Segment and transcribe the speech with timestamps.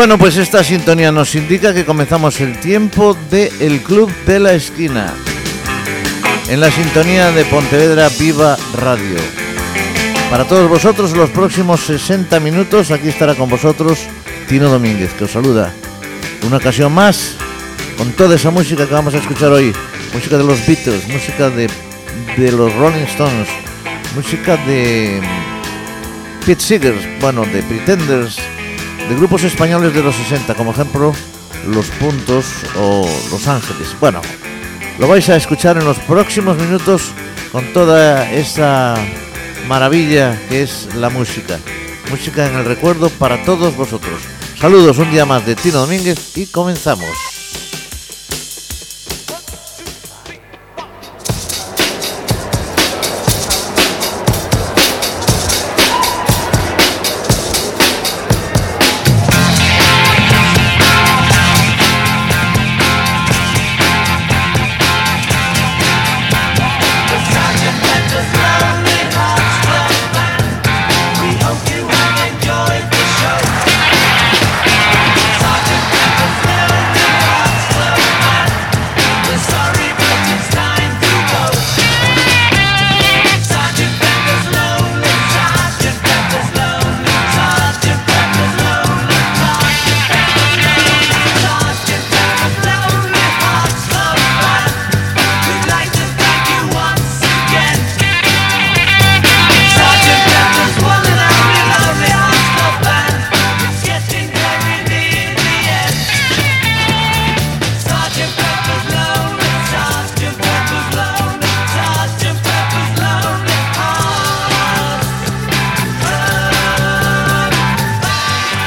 [0.00, 4.54] Bueno, pues esta sintonía nos indica que comenzamos el tiempo de El Club de la
[4.54, 5.12] Esquina.
[6.48, 9.18] En la sintonía de Pontevedra Viva Radio.
[10.30, 13.98] Para todos vosotros, los próximos 60 minutos, aquí estará con vosotros
[14.48, 15.70] Tino Domínguez, que os saluda.
[16.46, 17.34] Una ocasión más,
[17.98, 19.70] con toda esa música que vamos a escuchar hoy.
[20.14, 21.68] Música de los Beatles, música de,
[22.38, 23.48] de los Rolling Stones,
[24.14, 25.20] música de
[26.46, 28.38] Pete Seegers, bueno, de Pretenders,
[29.10, 31.12] de grupos españoles de los 60, como ejemplo
[31.66, 32.46] Los Puntos
[32.78, 33.88] o Los Ángeles.
[34.00, 34.20] Bueno,
[35.00, 37.10] lo vais a escuchar en los próximos minutos
[37.50, 38.94] con toda esa
[39.66, 41.58] maravilla que es la música.
[42.08, 44.20] Música en el recuerdo para todos vosotros.
[44.60, 47.39] Saludos un día más de Tino Domínguez y comenzamos.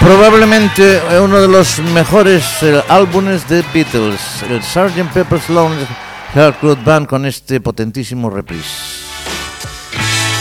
[0.03, 5.13] Probablemente uno de los mejores eh, álbumes de Beatles, el Sgt.
[5.13, 5.87] Pepper's Lonely
[6.35, 8.67] Heart Club Band con este potentísimo reprise.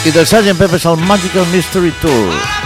[0.04, 0.58] Y del Sgt.
[0.58, 2.61] Pepper's All Magical Mystery Tour.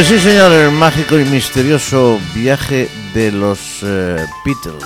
[0.00, 4.16] Pues sí, señor, el mágico y misterioso viaje de los eh,
[4.46, 4.82] Beatles.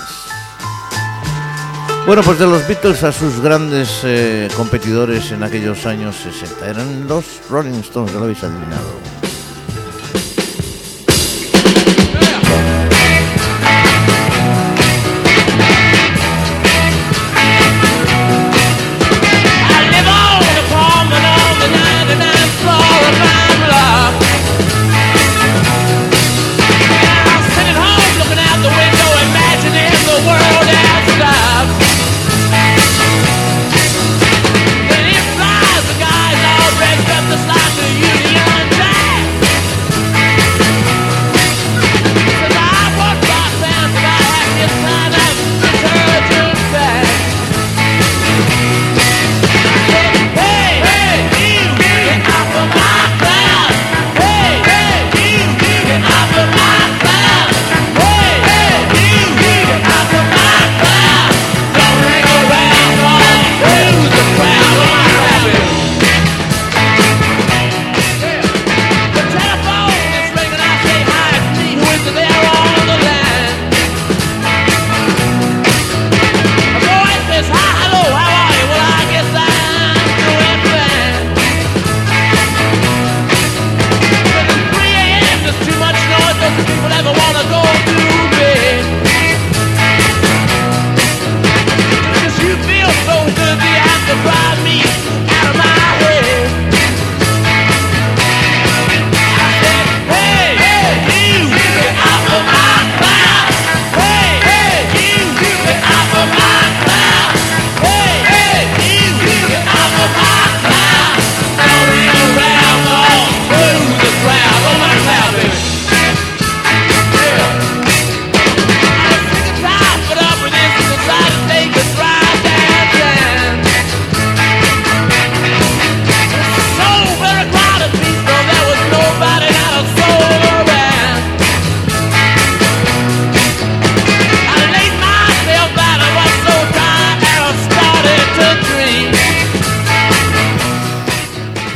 [2.04, 6.68] Bueno, pues de los Beatles a sus grandes eh, competidores en aquellos años 60.
[6.68, 9.13] Eran los Rolling Stones, ya lo habéis adivinado.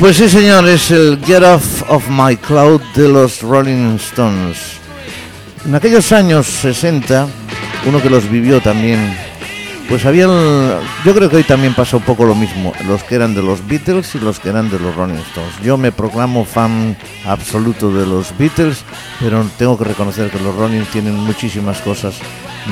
[0.09, 4.57] Pues sí, señor, es el Get Off of My Cloud de los Rolling Stones.
[5.63, 7.27] En aquellos años 60,
[7.85, 9.15] uno que los vivió también,
[9.87, 10.25] pues había,
[11.05, 13.67] yo creo que hoy también pasa un poco lo mismo, los que eran de los
[13.67, 15.53] Beatles y los que eran de los Rolling Stones.
[15.61, 18.83] Yo me proclamo fan absoluto de los Beatles,
[19.19, 22.15] pero tengo que reconocer que los Rolling tienen muchísimas cosas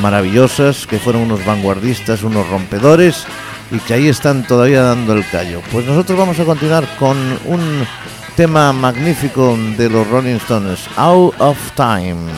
[0.02, 3.28] maravillosas, que fueron unos vanguardistas, unos rompedores
[3.72, 5.62] y que ahí están todavía dando el callo.
[5.72, 7.86] Pues nosotros vamos a continuar con un
[8.36, 12.32] tema magnífico de los Rolling Stones, Out of Time.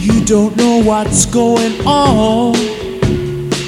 [0.00, 2.81] You don't know what's going on.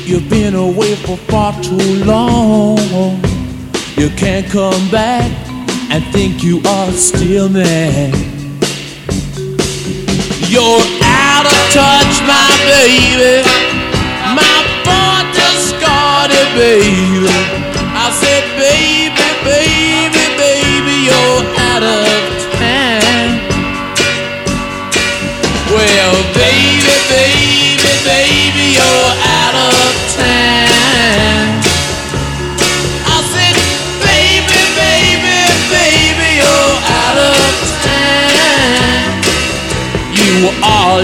[0.06, 2.78] You've been away for far too long.
[3.96, 5.30] You can't come back
[5.90, 8.10] and think you are still there.
[10.48, 13.48] You're out of touch, my baby.
[14.34, 15.14] My boy
[16.30, 17.53] it, baby.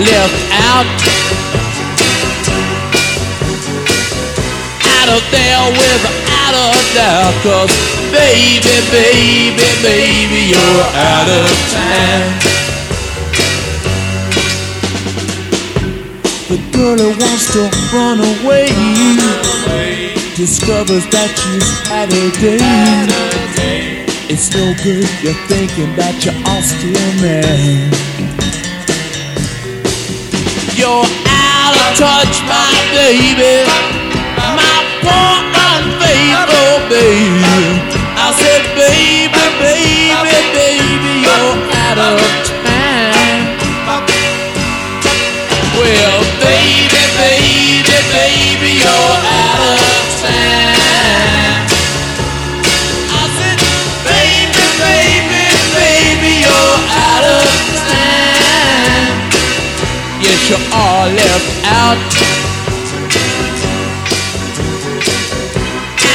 [0.01, 0.37] Left
[0.69, 0.87] out.
[4.97, 7.35] Out of there without a doubt.
[7.45, 7.73] Cause
[8.13, 12.51] baby, baby, baby, you're out of time.
[16.49, 17.63] The girl who wants to
[17.95, 18.69] run away
[20.35, 22.59] discovers that she's had a day.
[24.33, 28.40] It's no good, you're thinking that you are still mad.
[30.81, 33.69] You're out of touch, my baby.
[34.57, 35.37] My poor
[35.69, 37.85] unfaithful baby.
[38.17, 42.40] I said, baby, baby, baby, you're out of
[60.51, 61.99] Yes, you are left out.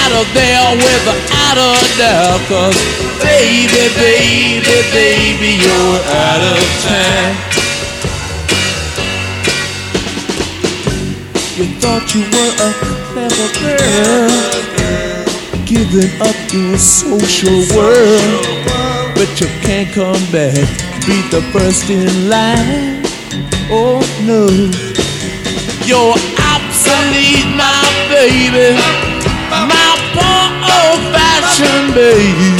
[0.01, 2.41] Out of there without a doubt.
[2.49, 2.75] Cause,
[3.23, 7.35] baby, baby, baby, you're out of time.
[11.55, 12.73] You thought you were a
[13.07, 14.29] clever girl,
[15.65, 18.45] giving up your social world,
[19.15, 20.67] but you can't come back,
[21.07, 23.04] be the first in line.
[23.67, 24.45] Oh no,
[25.89, 27.81] you're obsolete, my
[28.13, 28.77] baby,
[29.49, 32.53] my poor old-fashioned baby.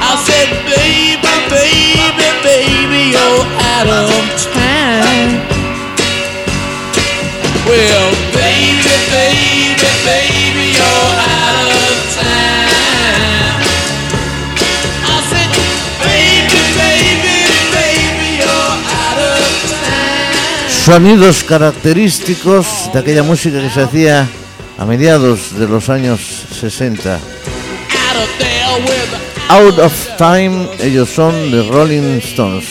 [0.00, 1.20] I said, baby,
[1.52, 3.44] baby, baby, you're
[3.76, 4.08] out of
[4.48, 5.44] time.
[7.68, 12.49] Well, baby, baby, baby, you're out of time.
[20.90, 24.28] Sonidos característicos de aquella música que se hacía
[24.76, 26.18] a mediados de los años
[26.60, 27.16] 60.
[29.50, 32.64] Out of Time, ellos son The Rolling Stones.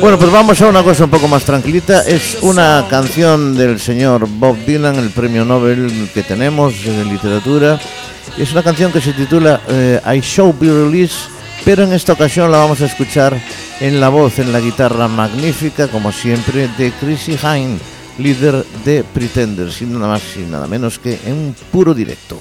[0.00, 2.02] Bueno, pues vamos a una cosa un poco más tranquilita.
[2.02, 7.78] Es una canción del señor Bob Dylan, el premio Nobel que tenemos en literatura.
[8.36, 11.30] Es una canción que se titula eh, I Shall Be Released,
[11.64, 13.40] pero en esta ocasión la vamos a escuchar
[13.80, 17.78] en la voz, en la guitarra magnífica, como siempre, de Chrissy Hine,
[18.18, 22.38] líder de Pretenders, y nada más y nada menos que en puro directo.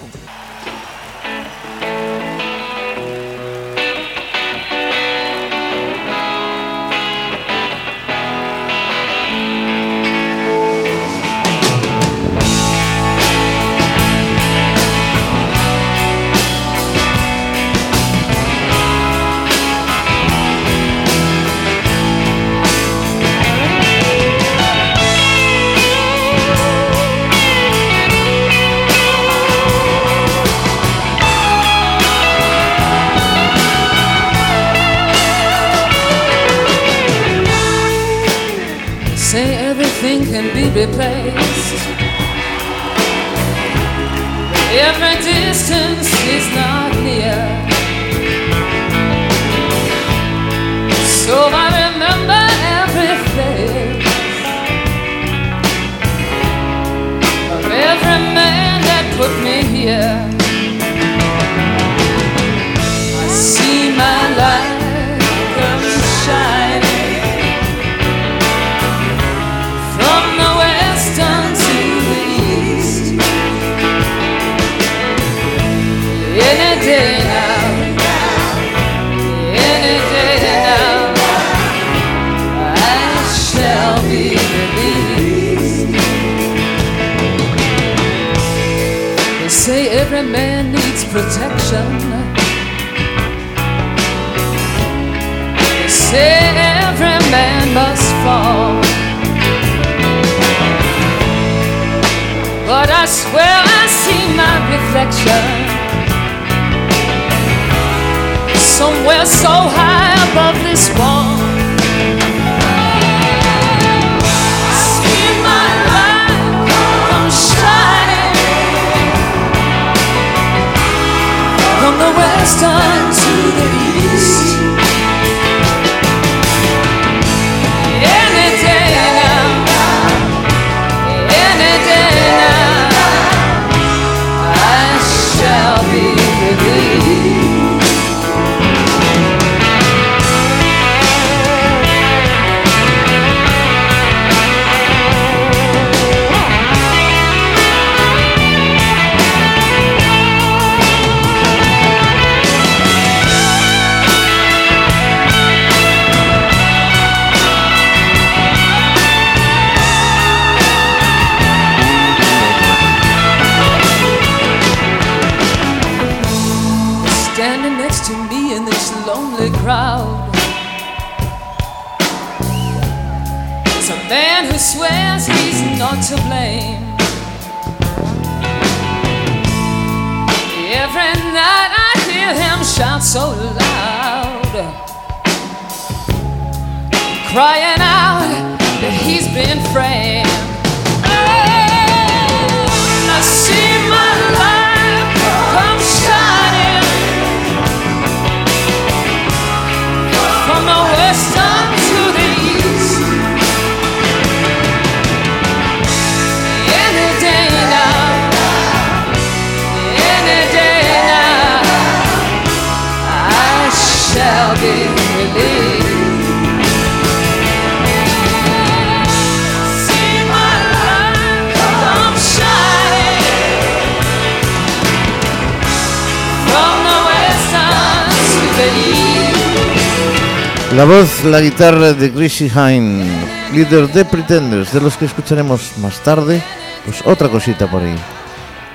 [231.24, 233.06] la guitarra de Gracie Hine,
[233.54, 236.42] líder de Pretenders, de los que escucharemos más tarde,
[236.86, 237.96] pues otra cosita por ahí.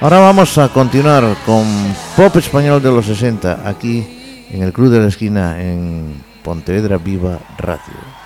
[0.00, 1.64] Ahora vamos a continuar con
[2.16, 7.38] pop español de los 60, aquí en el Club de la Esquina, en Pontevedra Viva
[7.58, 8.23] Radio.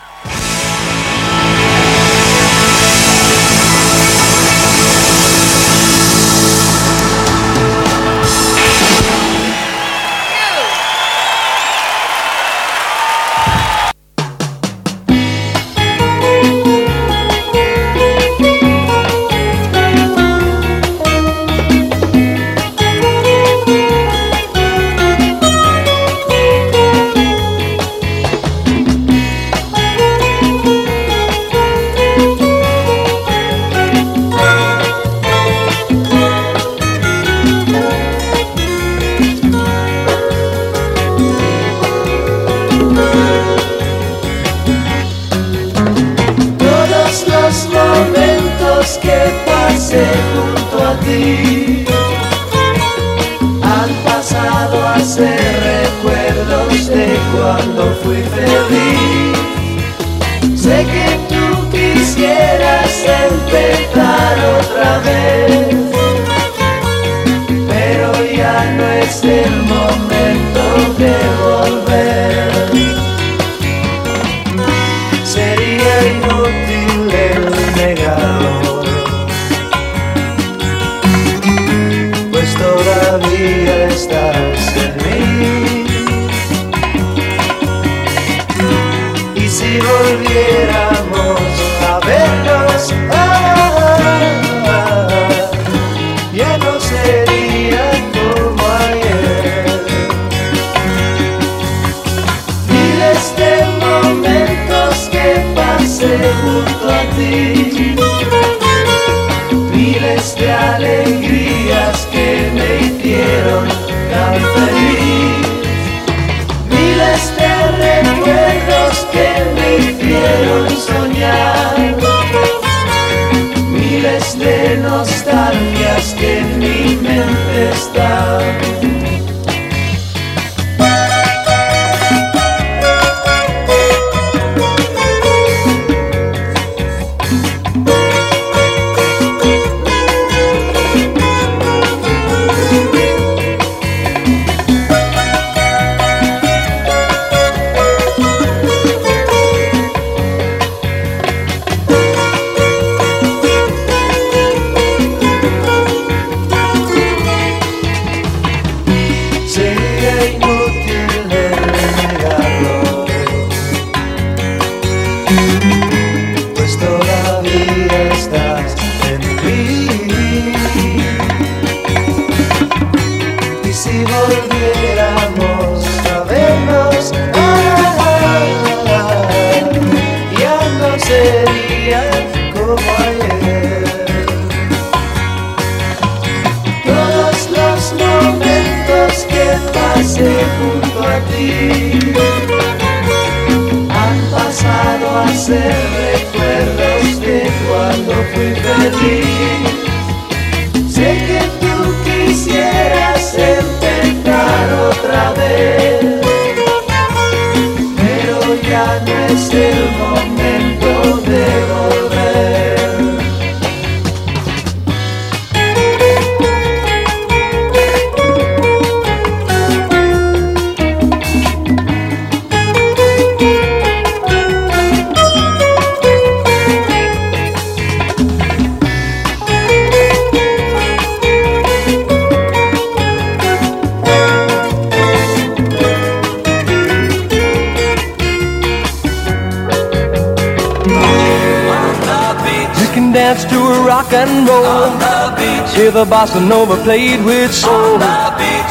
[245.99, 247.99] The bossa nova played with soul.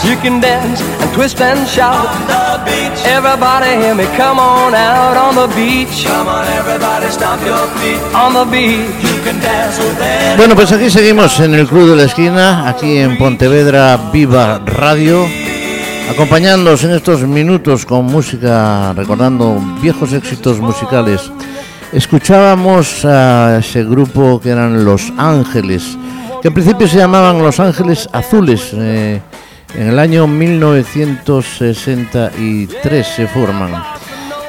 [0.04, 2.08] You can dance and twist and shout.
[3.06, 6.06] Everybody hear me, come on out on the beach.
[6.06, 8.88] Come on, everybody, stomp your feet on the beach.
[9.04, 10.38] You can dance with them.
[10.38, 15.26] Bueno, pues aquí seguimos en el Club de la Esquina, aquí en Pontevedra Viva Radio.
[16.10, 21.30] Acompañándonos en estos minutos con música, recordando viejos éxitos musicales.
[21.92, 25.98] Escuchábamos a ese grupo que eran Los Ángeles
[26.42, 28.70] que en principio se llamaban Los Ángeles Azules.
[28.74, 29.20] Eh,
[29.76, 33.84] en el año 1963 se forman.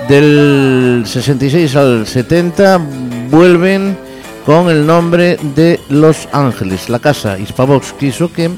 [0.09, 2.81] Del 66 al 70
[3.31, 3.97] vuelven
[4.45, 6.89] con el nombre de Los Ángeles.
[6.89, 8.51] La casa Hispavox quiso que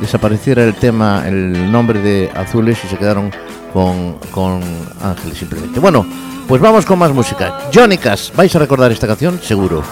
[0.00, 3.30] desapareciera el tema, el nombre de Azules y se quedaron
[3.72, 4.60] con, con
[5.02, 5.80] Ángeles simplemente.
[5.80, 6.06] Bueno,
[6.46, 7.68] pues vamos con más música.
[7.74, 9.40] Johnny Cash, ¿vais a recordar esta canción?
[9.42, 9.82] Seguro.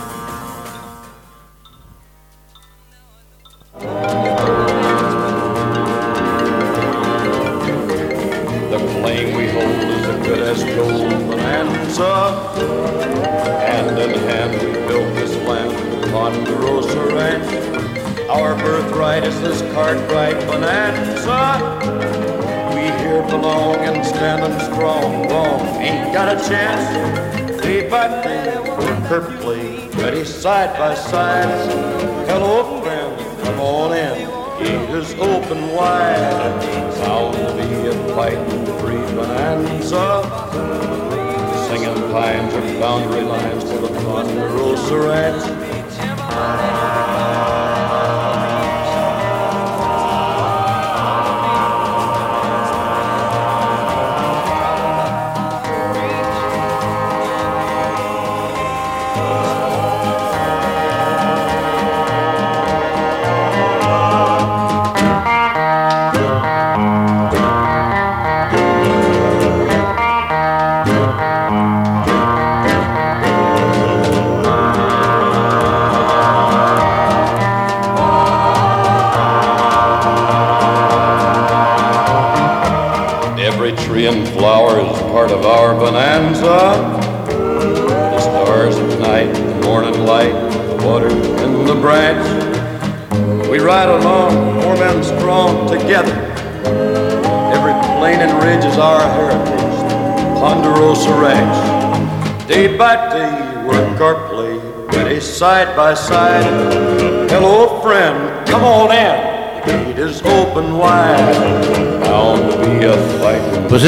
[23.35, 25.29] along and standing strong.
[25.29, 27.61] Wrong, ain't got a chance.
[27.61, 28.09] Three by
[29.09, 31.49] perfectly ready, side by side.
[32.29, 34.29] Hello, friend, come on in.
[34.59, 36.23] Gates open wide.
[37.09, 40.23] I'll be a and free bonanza
[41.69, 45.35] singing pines of boundary lines to the thorn rose red.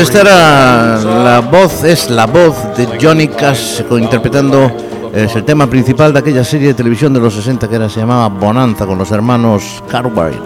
[0.07, 4.71] Esta era la voz, es la voz de Johnny Cash co- interpretando
[5.12, 8.29] el tema principal de aquella serie de televisión de los 60 que era, se llamaba
[8.29, 10.40] Bonanza con los hermanos Cartwright.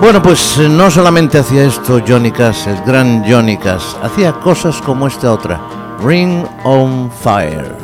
[0.00, 4.80] Bueno, pues eh, no solamente hacía esto Johnny Cash, el gran Johnny Cash, hacía cosas
[4.80, 5.60] como esta otra,
[6.04, 7.74] Ring on Fire.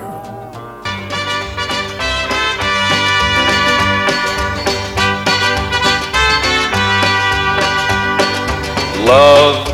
[9.07, 9.74] Love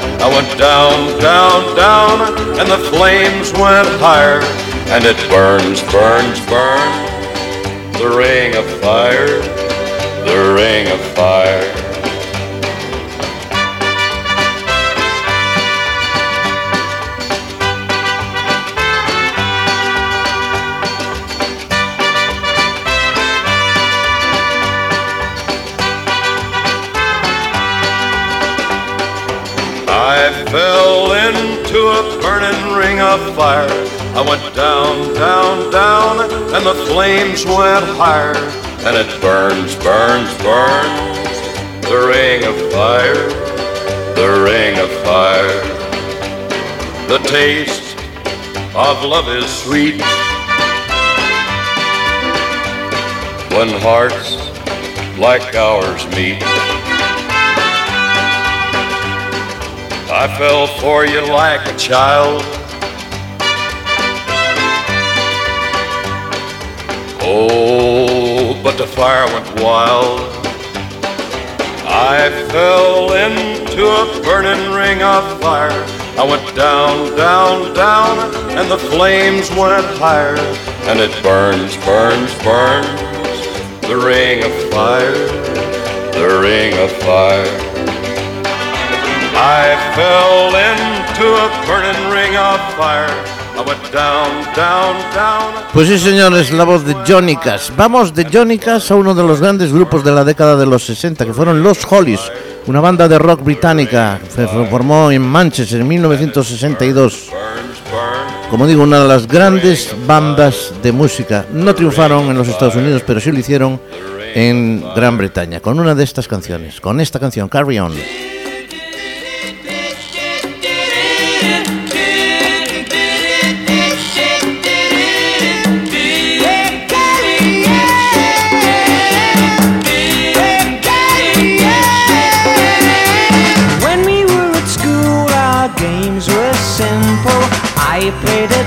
[0.23, 4.41] I went down, down, down, and the flames went higher.
[4.93, 7.97] And it burns, burns, burns.
[7.97, 9.41] The ring of fire,
[10.25, 11.80] the ring of fire.
[33.01, 33.67] Of fire.
[34.15, 36.21] I went down, down, down,
[36.53, 38.35] and the flames went higher.
[38.85, 41.31] And it burns, burns, burns.
[41.89, 43.27] The ring of fire,
[44.15, 45.61] the ring of fire.
[47.07, 47.97] The taste
[48.75, 49.99] of love is sweet.
[53.51, 54.37] When hearts
[55.17, 56.41] like ours meet.
[60.13, 62.50] I fell for you like a child.
[67.33, 70.19] Oh, but the fire went wild.
[71.87, 75.71] I fell into a burning ring of fire.
[76.19, 78.19] I went down, down, down,
[78.57, 80.35] and the flames went higher.
[80.89, 82.85] And it burns, burns, burns.
[83.87, 85.15] The ring of fire,
[86.11, 87.47] the ring of fire.
[89.39, 93.40] I fell into a burning ring of fire.
[95.73, 97.69] Pues sí, señores, la voz de Johnny Cash.
[97.77, 100.85] Vamos de Johnny Cash a uno de los grandes grupos de la década de los
[100.85, 102.21] 60, que fueron los Hollies,
[102.67, 107.29] una banda de rock británica que se formó en Manchester en 1962.
[108.49, 111.45] Como digo, una de las grandes bandas de música.
[111.53, 113.79] No triunfaron en los Estados Unidos, pero sí lo hicieron
[114.35, 117.93] en Gran Bretaña, con una de estas canciones, con esta canción, Carry On.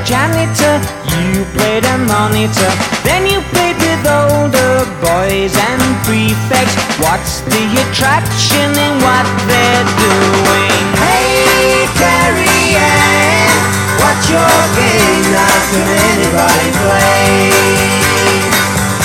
[0.04, 0.76] Janitor,
[1.16, 2.70] you played a monitor.
[3.02, 6.76] Then you played with older boys and prefects.
[7.00, 10.84] What's the attraction in what they're doing?
[11.00, 13.56] Hey, Carrie Ann,
[14.00, 15.24] what's your game?
[15.32, 17.48] Now can anybody play?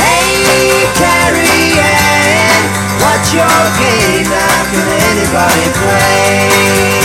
[0.03, 2.63] Hey, Carrie Ann,
[2.99, 4.27] what's your game?
[4.27, 6.98] Now can anybody play?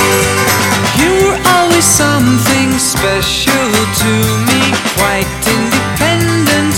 [1.74, 3.66] Always something special
[3.98, 4.12] to
[4.46, 4.62] me,
[4.94, 6.76] quite independent,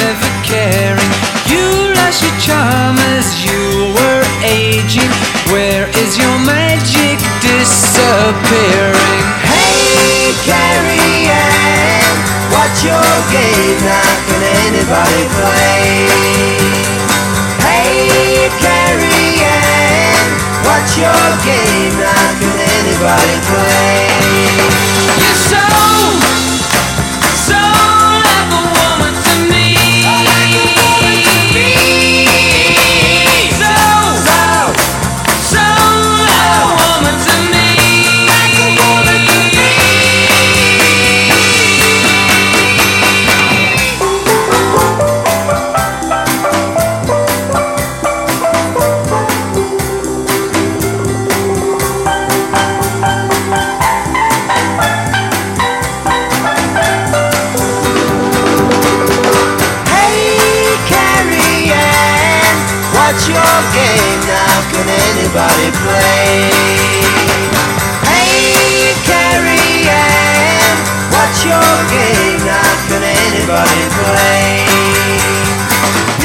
[0.00, 1.12] never caring.
[1.44, 5.12] You lost your charm as you were aging.
[5.52, 9.24] Where is your magic disappearing?
[9.44, 12.16] Hey, Carrie Ann,
[12.48, 13.76] what's your game?
[13.84, 16.08] Now can anybody play?
[17.60, 20.32] Hey, Carrie Ann,
[20.64, 21.92] what's your game?
[22.00, 24.23] Now can anybody play?
[63.14, 64.58] What's your game now?
[64.74, 66.50] Can anybody play?
[68.02, 70.74] Hey, Carrie Ann,
[71.14, 72.74] what's your game now?
[72.90, 74.66] Can anybody play?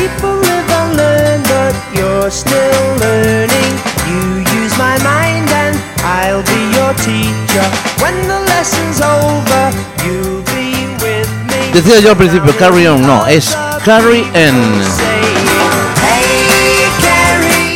[0.02, 3.72] People live and learn, but you're still learning.
[4.10, 7.68] You use my mind and I'll be your teacher.
[8.02, 9.64] When the lesson's over,
[10.02, 11.72] you'll be with me.
[11.72, 15.09] Decía yo al principio, Carry On, no, es Carry On.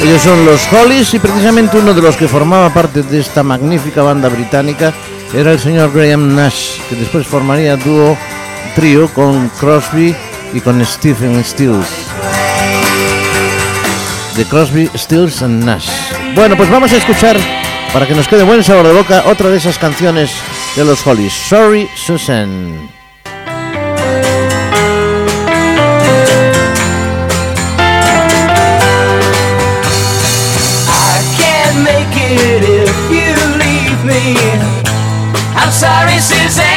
[0.04, 4.02] Ellos son los Hollies y precisamente uno de los que formaba parte de esta magnífica
[4.02, 4.94] banda británica
[5.34, 8.18] era el señor Graham Nash, que después formaría dúo,
[8.76, 10.14] trío con Crosby
[10.54, 11.88] y con Stephen Stills.
[14.36, 15.90] De Crosby, Stills and Nash.
[16.36, 17.38] Bueno, pues vamos a escuchar,
[17.94, 20.32] para que nos quede buen sabor de boca, otra de esas canciones
[20.76, 21.34] de los Hollies.
[21.34, 22.93] Sorry, Susan.
[35.84, 36.73] Sorry, Suzanne.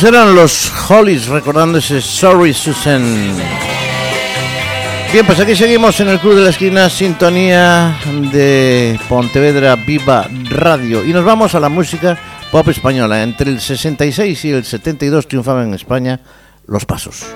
[0.00, 3.02] Pues eran los Hollies recordando ese Sorry Susan.
[5.12, 7.98] Bien, pues aquí seguimos en el Club de la Esquina, sintonía
[8.30, 11.04] de Pontevedra Viva Radio.
[11.04, 12.16] Y nos vamos a la música
[12.52, 13.24] pop española.
[13.24, 16.20] Entre el 66 y el 72 triunfaban en España
[16.68, 17.26] Los Pasos.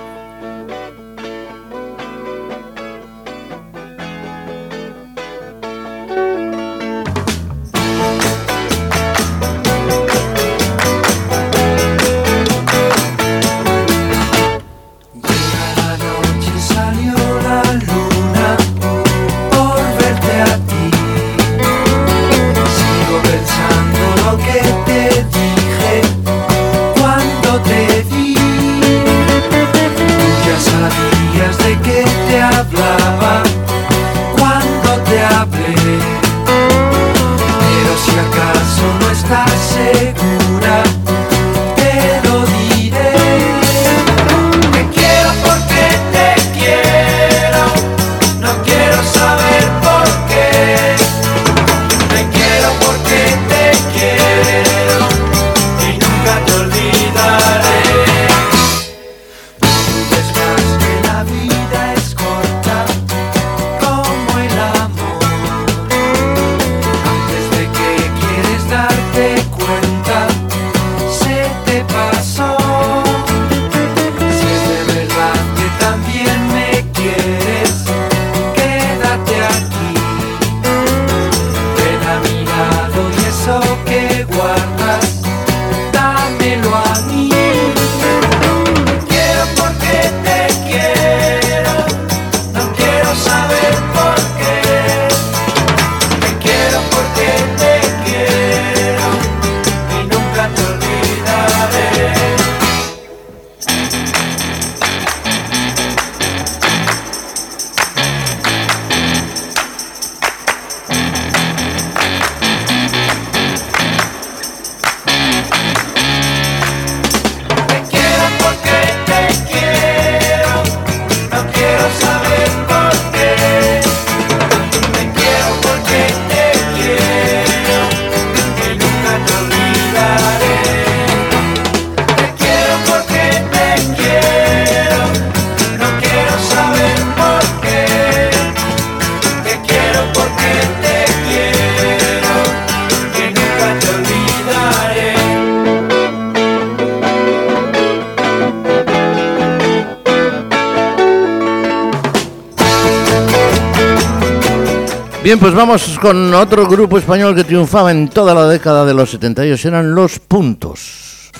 [155.43, 159.43] Pues vamos con otro grupo español que triunfaba en toda la década de los 70.
[159.43, 161.31] Ellos eran Los Puntos.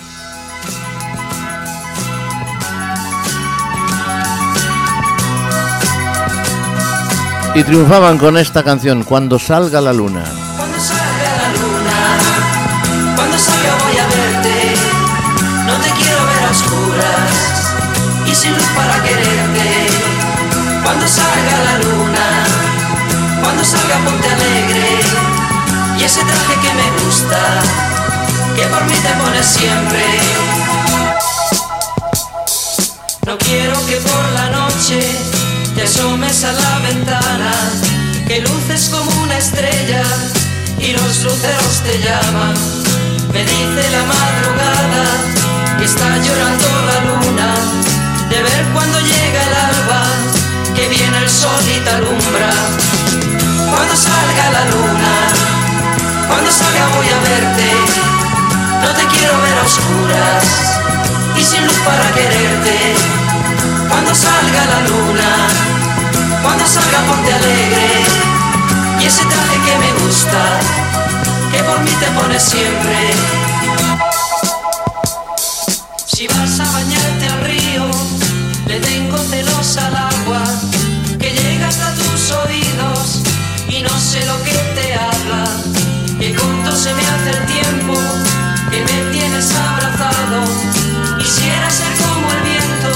[7.54, 10.22] Y triunfaban con esta canción, Cuando salga la luna.
[10.58, 14.76] Cuando salga la luna, cuando salga voy a verte.
[15.66, 19.88] No te quiero ver a oscuras y sin luz para quererte.
[20.84, 21.83] Cuando salga la luna,
[26.04, 27.40] Ese traje que me gusta,
[28.54, 30.04] que por mí te pones siempre.
[33.26, 35.00] No quiero que por la noche
[35.74, 37.52] te asomes a la ventana,
[38.28, 40.02] que luces como una estrella
[40.78, 42.54] y los luceros te llaman.
[43.32, 45.04] Me dice la madrugada
[45.78, 47.54] que está llorando la luna,
[48.28, 50.02] de ver cuando llega el alba,
[50.74, 52.52] que viene el sol y te alumbra.
[53.70, 55.23] Cuando salga la luna,
[56.54, 57.68] salga voy a verte,
[58.82, 60.44] no te quiero ver a oscuras
[61.36, 62.94] y sin luz para quererte.
[63.88, 65.30] Cuando salga la luna,
[66.42, 68.04] cuando salga ponte alegre
[69.00, 70.42] y ese traje que me gusta,
[71.52, 72.98] que por mí te pones siempre.
[76.06, 77.84] Si vas a bañarte al río,
[78.66, 80.44] le tengo celos al agua
[81.18, 83.22] que llega hasta tus oídos
[83.68, 85.13] y no sé lo que te habla.
[86.74, 87.94] Se me hace el tiempo,
[88.68, 90.42] que me tienes abrazado.
[91.18, 92.90] Quisiera ser como el viento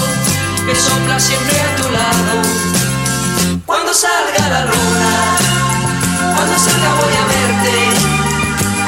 [0.66, 2.42] que sopla siempre a tu lado.
[3.64, 5.10] Cuando salga la luna,
[6.34, 7.76] cuando salga voy a verte.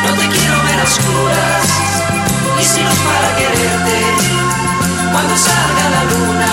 [0.05, 1.67] No te quiero ver a oscuras
[2.61, 3.99] y sin luz para quererte.
[5.13, 6.51] Cuando salga la luna,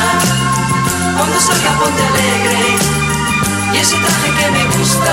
[1.18, 2.78] cuando salga ponte alegre.
[3.74, 5.12] Y ese traje que me gusta,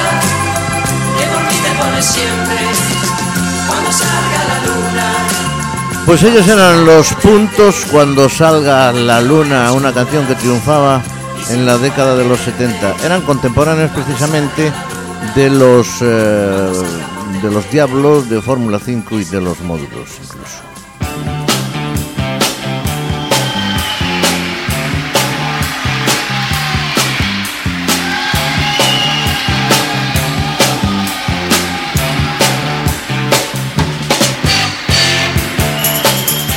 [6.07, 11.03] Pues ellos eran los puntos cuando salga la luna, una canción que triunfaba
[11.49, 12.97] en la década de los 70.
[13.05, 14.71] Eran contemporáneos precisamente
[15.35, 16.73] de los eh,
[17.43, 20.74] de los Diablos, de Fórmula 5 y de los módulos incluso.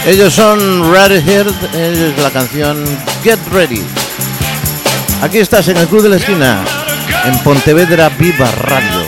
[0.08, 2.82] Ellos son Radiohead, es la canción
[3.26, 3.84] Get Ready.
[5.22, 6.64] Aquí estás en el Club de la Esquina,
[7.26, 9.02] en Pontevedra Viva Radio.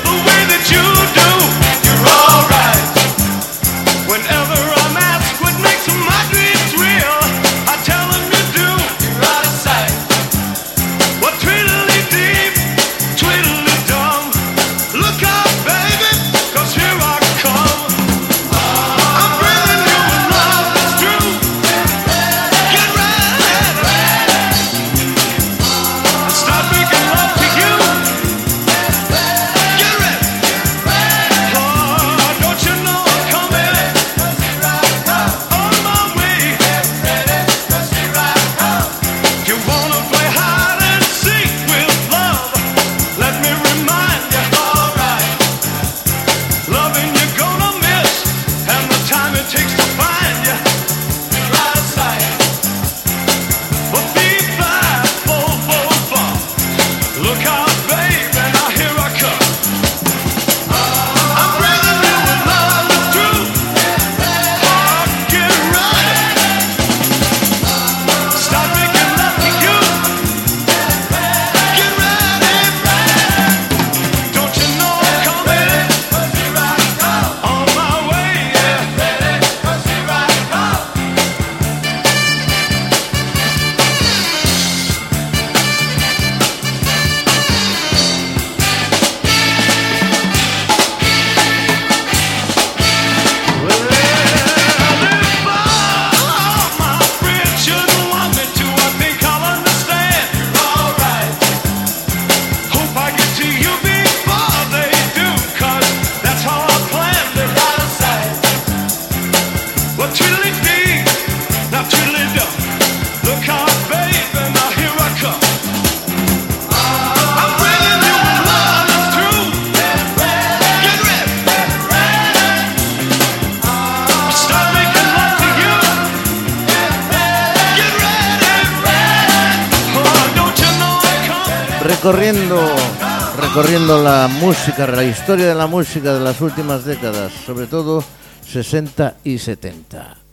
[134.88, 138.02] la historia de la música de las últimas décadas, sobre todo
[138.48, 140.29] 60 y 70.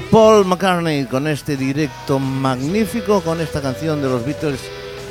[0.00, 4.60] Paul McCartney con este directo magnífico, con esta canción de los Beatles,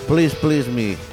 [0.07, 1.10] Please Please Me.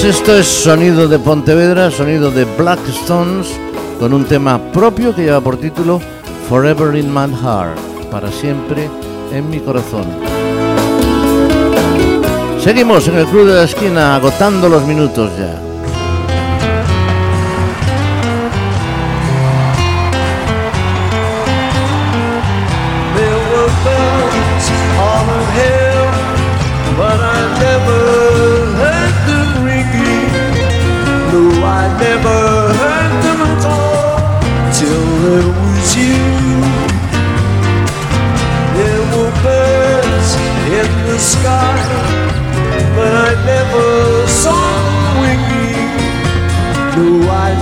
[0.00, 3.48] Pues esto es Sonido de Pontevedra, sonido de Black Stones,
[3.98, 6.00] con un tema propio que lleva por título
[6.48, 7.78] Forever in My Heart,
[8.10, 8.88] para siempre
[9.30, 10.06] en mi corazón.
[12.64, 15.69] Seguimos en el Club de la Esquina, agotando los minutos ya.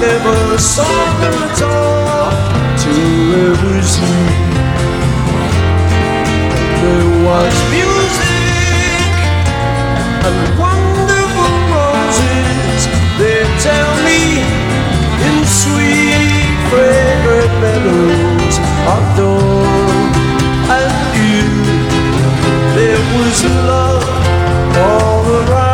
[0.00, 0.84] never saw
[1.20, 2.30] her at all
[2.78, 4.20] till it was you.
[6.82, 9.12] There was music
[10.26, 12.80] and wonderful roses.
[13.18, 14.22] They tell me
[15.26, 18.54] in sweet, fragrant meadows
[18.94, 20.10] of dawn
[20.78, 20.94] and
[21.26, 21.46] you.
[22.78, 24.06] There was love
[24.76, 25.67] all around.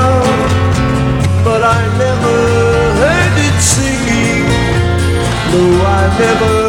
[5.54, 6.63] though I've never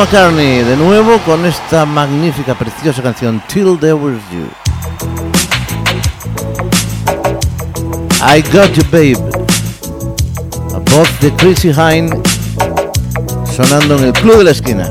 [0.00, 4.48] McCartney de nuevo con esta magnífica, preciosa canción Till There Was You.
[8.26, 9.18] I Got You Babe,
[10.74, 12.18] a voz de Chrissy Hine
[13.54, 14.90] sonando en el club de la esquina.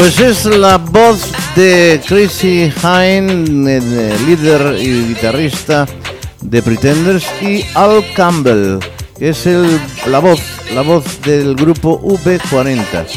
[0.00, 5.86] Pues es la voz de Chrissy Hine, eh, líder y guitarrista
[6.40, 8.78] de Pretenders, y Al Campbell,
[9.18, 10.40] que es el, la voz,
[10.74, 13.08] la voz del grupo V40.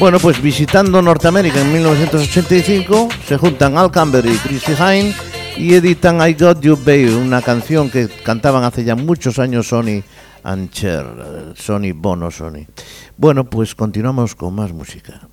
[0.00, 5.14] Bueno, pues visitando Norteamérica en 1985, se juntan Al Campbell y Chrissy Hine
[5.56, 10.02] y editan I Got You Babe, una canción que cantaban hace ya muchos años Sony
[10.42, 12.66] Ancher, Sony Bono, Sony.
[13.16, 15.28] Bueno, pues continuamos con más música.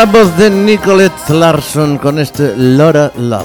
[0.00, 3.44] la voz de Nicolette Larson con este Laura Love.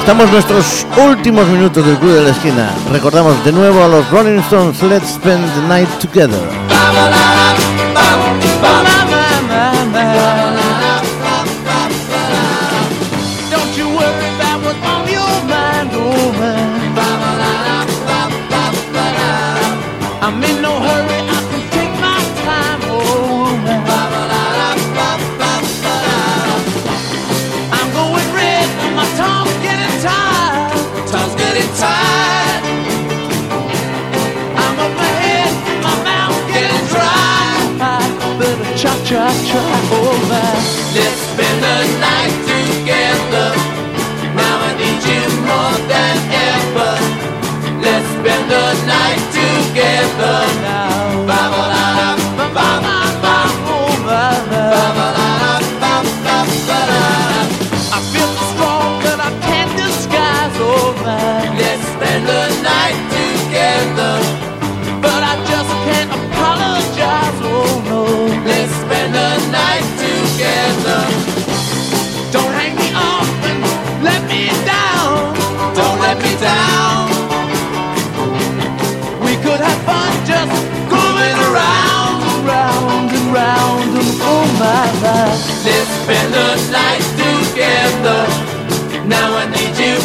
[0.00, 2.70] Estamos nuestros últimos minutos del Club de la Esquina.
[2.90, 6.42] Recordamos de nuevo a los Rolling Stones, Let's Spend the Night Together.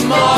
[0.08, 0.37] more.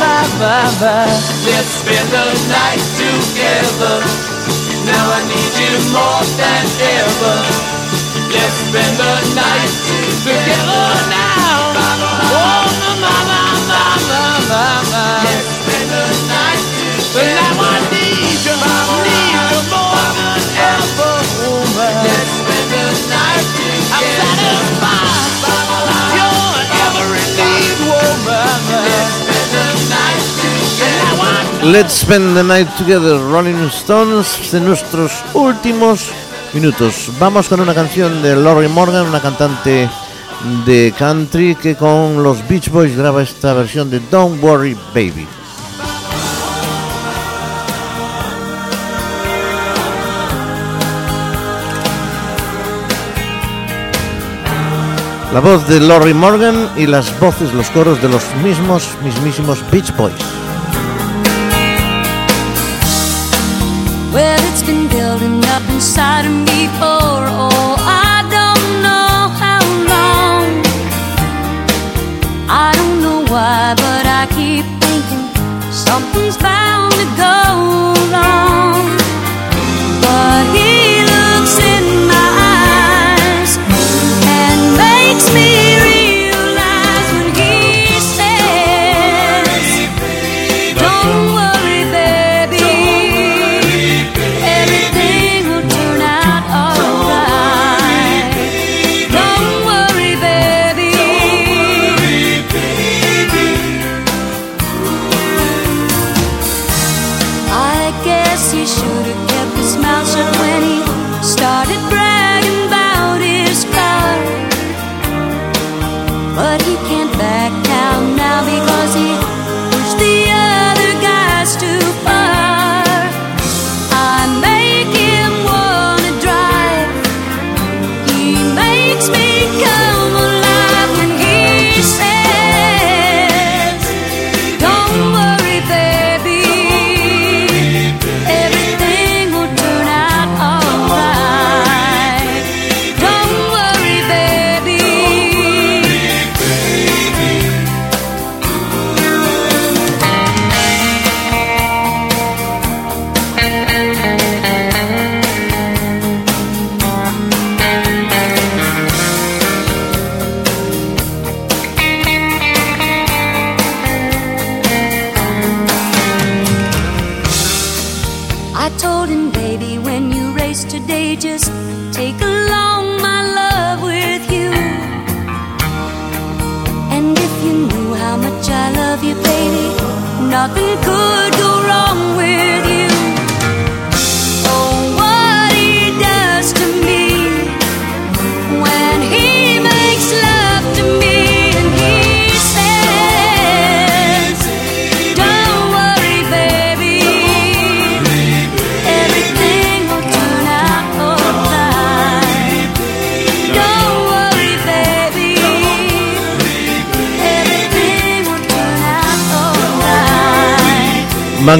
[0.00, 1.04] My, my, my.
[1.44, 3.96] Let's spend the night together.
[4.88, 6.64] Now I need you more than
[7.04, 7.36] ever.
[8.32, 11.70] Let's spend the night together now.
[11.70, 12.59] Oh, my, my,
[31.62, 36.10] Let's spend the night together, Rolling Stones, de nuestros últimos
[36.54, 37.10] minutos.
[37.20, 39.90] Vamos con una canción de Lori Morgan, una cantante
[40.64, 45.28] de country que con los Beach Boys graba esta versión de Don't Worry Baby.
[55.34, 59.94] La voz de Lori Morgan y las voces, los coros de los mismos, mismísimos Beach
[59.94, 60.49] Boys.
[65.80, 69.62] Inside of me for oh, I don't know how
[69.92, 70.48] long.
[72.50, 75.24] I don't know why, but I keep thinking
[75.72, 76.79] something's bound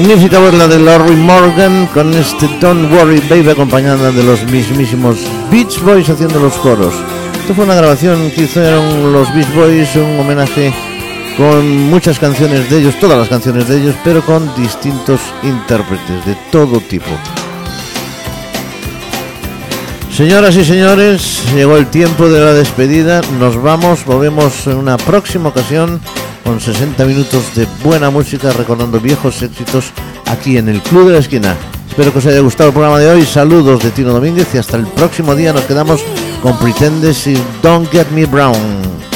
[0.01, 5.19] Magnífica voz la de Lori Morgan con este Don't Worry Baby acompañada de los mismísimos
[5.51, 6.95] Beach Boys haciendo los coros.
[7.39, 10.73] Esto fue una grabación que hicieron los Beach Boys, un homenaje
[11.37, 16.35] con muchas canciones de ellos, todas las canciones de ellos, pero con distintos intérpretes de
[16.51, 17.11] todo tipo.
[20.11, 23.21] Señoras y señores, llegó el tiempo de la despedida.
[23.39, 26.01] Nos vamos, volvemos en una próxima ocasión
[26.43, 29.91] con 60 minutos de buena música recordando viejos éxitos
[30.25, 31.55] aquí en el Club de la Esquina.
[31.87, 33.25] Espero que os haya gustado el programa de hoy.
[33.25, 36.01] Saludos de Tino Domínguez y hasta el próximo día nos quedamos
[36.41, 39.10] con Pretendes y Don't Get Me Brown.